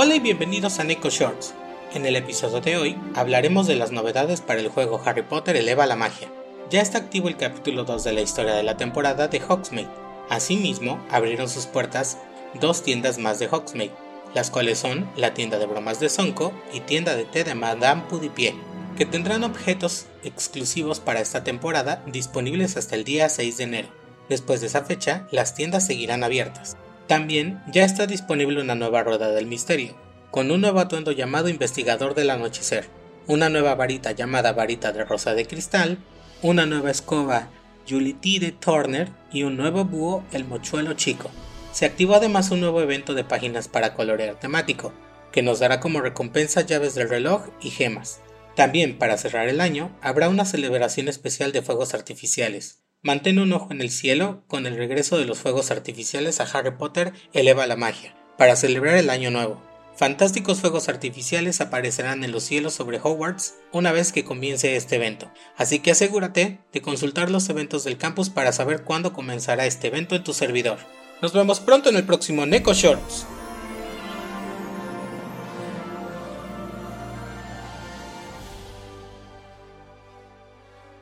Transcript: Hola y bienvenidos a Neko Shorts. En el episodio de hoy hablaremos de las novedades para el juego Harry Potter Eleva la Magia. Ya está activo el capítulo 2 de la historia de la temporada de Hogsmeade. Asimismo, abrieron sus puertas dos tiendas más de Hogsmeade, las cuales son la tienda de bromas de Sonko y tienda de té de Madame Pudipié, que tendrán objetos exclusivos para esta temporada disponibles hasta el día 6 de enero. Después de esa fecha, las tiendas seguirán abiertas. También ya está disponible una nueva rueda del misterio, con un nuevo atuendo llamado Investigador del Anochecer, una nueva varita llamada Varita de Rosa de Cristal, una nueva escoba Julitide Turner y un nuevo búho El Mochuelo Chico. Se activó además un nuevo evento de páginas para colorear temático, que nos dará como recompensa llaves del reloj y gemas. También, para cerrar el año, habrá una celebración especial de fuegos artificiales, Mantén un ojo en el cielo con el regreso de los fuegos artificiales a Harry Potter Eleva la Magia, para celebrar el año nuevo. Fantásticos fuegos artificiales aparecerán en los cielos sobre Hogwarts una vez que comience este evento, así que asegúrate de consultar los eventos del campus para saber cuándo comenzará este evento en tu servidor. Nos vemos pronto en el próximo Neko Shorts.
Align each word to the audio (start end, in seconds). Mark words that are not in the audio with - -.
Hola 0.00 0.14
y 0.14 0.20
bienvenidos 0.20 0.78
a 0.78 0.84
Neko 0.84 1.10
Shorts. 1.10 1.54
En 1.92 2.06
el 2.06 2.14
episodio 2.14 2.60
de 2.60 2.76
hoy 2.76 2.96
hablaremos 3.16 3.66
de 3.66 3.74
las 3.74 3.90
novedades 3.90 4.40
para 4.40 4.60
el 4.60 4.68
juego 4.68 5.02
Harry 5.04 5.22
Potter 5.22 5.56
Eleva 5.56 5.86
la 5.86 5.96
Magia. 5.96 6.30
Ya 6.70 6.82
está 6.82 6.98
activo 6.98 7.26
el 7.26 7.36
capítulo 7.36 7.82
2 7.82 8.04
de 8.04 8.12
la 8.12 8.20
historia 8.20 8.54
de 8.54 8.62
la 8.62 8.76
temporada 8.76 9.26
de 9.26 9.40
Hogsmeade. 9.40 9.90
Asimismo, 10.30 11.04
abrieron 11.10 11.48
sus 11.48 11.66
puertas 11.66 12.16
dos 12.60 12.84
tiendas 12.84 13.18
más 13.18 13.40
de 13.40 13.48
Hogsmeade, 13.48 13.90
las 14.34 14.52
cuales 14.52 14.78
son 14.78 15.10
la 15.16 15.34
tienda 15.34 15.58
de 15.58 15.66
bromas 15.66 15.98
de 15.98 16.08
Sonko 16.08 16.52
y 16.72 16.78
tienda 16.78 17.16
de 17.16 17.24
té 17.24 17.42
de 17.42 17.56
Madame 17.56 18.04
Pudipié, 18.08 18.54
que 18.96 19.04
tendrán 19.04 19.42
objetos 19.42 20.06
exclusivos 20.22 21.00
para 21.00 21.18
esta 21.18 21.42
temporada 21.42 22.04
disponibles 22.06 22.76
hasta 22.76 22.94
el 22.94 23.02
día 23.02 23.28
6 23.28 23.56
de 23.56 23.64
enero. 23.64 23.88
Después 24.28 24.60
de 24.60 24.68
esa 24.68 24.84
fecha, 24.84 25.26
las 25.32 25.56
tiendas 25.56 25.84
seguirán 25.84 26.22
abiertas. 26.22 26.76
También 27.08 27.62
ya 27.72 27.86
está 27.86 28.06
disponible 28.06 28.60
una 28.60 28.74
nueva 28.74 29.02
rueda 29.02 29.30
del 29.30 29.46
misterio, 29.46 29.96
con 30.30 30.50
un 30.50 30.60
nuevo 30.60 30.78
atuendo 30.78 31.10
llamado 31.10 31.48
Investigador 31.48 32.14
del 32.14 32.28
Anochecer, 32.28 32.86
una 33.26 33.48
nueva 33.48 33.74
varita 33.74 34.12
llamada 34.12 34.52
Varita 34.52 34.92
de 34.92 35.04
Rosa 35.04 35.32
de 35.32 35.46
Cristal, 35.46 35.96
una 36.42 36.66
nueva 36.66 36.90
escoba 36.90 37.48
Julitide 37.88 38.52
Turner 38.52 39.08
y 39.32 39.44
un 39.44 39.56
nuevo 39.56 39.86
búho 39.86 40.22
El 40.32 40.44
Mochuelo 40.44 40.92
Chico. 40.92 41.30
Se 41.72 41.86
activó 41.86 42.16
además 42.16 42.50
un 42.50 42.60
nuevo 42.60 42.82
evento 42.82 43.14
de 43.14 43.24
páginas 43.24 43.68
para 43.68 43.94
colorear 43.94 44.38
temático, 44.38 44.92
que 45.32 45.40
nos 45.40 45.60
dará 45.60 45.80
como 45.80 46.02
recompensa 46.02 46.60
llaves 46.60 46.94
del 46.94 47.08
reloj 47.08 47.46
y 47.62 47.70
gemas. 47.70 48.20
También, 48.54 48.98
para 48.98 49.16
cerrar 49.16 49.48
el 49.48 49.62
año, 49.62 49.96
habrá 50.02 50.28
una 50.28 50.44
celebración 50.44 51.08
especial 51.08 51.52
de 51.52 51.62
fuegos 51.62 51.94
artificiales, 51.94 52.82
Mantén 53.00 53.38
un 53.38 53.52
ojo 53.52 53.68
en 53.70 53.80
el 53.80 53.90
cielo 53.90 54.42
con 54.48 54.66
el 54.66 54.76
regreso 54.76 55.18
de 55.18 55.24
los 55.24 55.38
fuegos 55.38 55.70
artificiales 55.70 56.40
a 56.40 56.44
Harry 56.44 56.72
Potter 56.76 57.12
Eleva 57.32 57.64
la 57.68 57.76
Magia, 57.76 58.16
para 58.36 58.56
celebrar 58.56 58.96
el 58.96 59.08
año 59.08 59.30
nuevo. 59.30 59.62
Fantásticos 59.94 60.60
fuegos 60.60 60.88
artificiales 60.88 61.60
aparecerán 61.60 62.24
en 62.24 62.32
los 62.32 62.42
cielos 62.42 62.74
sobre 62.74 62.98
Hogwarts 63.00 63.54
una 63.70 63.92
vez 63.92 64.10
que 64.10 64.24
comience 64.24 64.74
este 64.74 64.96
evento, 64.96 65.30
así 65.56 65.78
que 65.78 65.92
asegúrate 65.92 66.58
de 66.72 66.82
consultar 66.82 67.30
los 67.30 67.48
eventos 67.48 67.84
del 67.84 67.98
campus 67.98 68.30
para 68.30 68.50
saber 68.50 68.82
cuándo 68.82 69.12
comenzará 69.12 69.64
este 69.64 69.86
evento 69.86 70.16
en 70.16 70.24
tu 70.24 70.32
servidor. 70.32 70.78
Nos 71.22 71.32
vemos 71.32 71.60
pronto 71.60 71.90
en 71.90 71.96
el 71.96 72.04
próximo 72.04 72.46
Neko 72.46 72.74
Shorts. 72.74 73.26